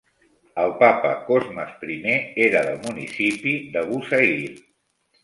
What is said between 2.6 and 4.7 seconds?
del municipi d'Abu-Sair.